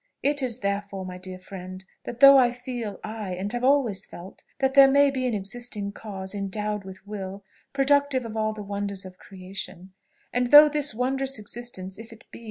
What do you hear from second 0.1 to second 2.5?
It is therefore, my dear friend, that though I